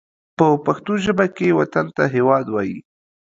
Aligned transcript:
په 0.37 0.45
پښتو 0.65 0.93
ژبه 1.05 1.25
کې 1.35 1.57
وطن 1.59 1.85
ته 1.95 2.03
هېواد 2.15 2.45
وايي 2.49 2.79